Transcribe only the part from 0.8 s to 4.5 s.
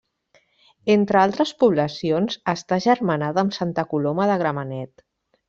Entre altres poblacions, està agermanada amb Santa Coloma de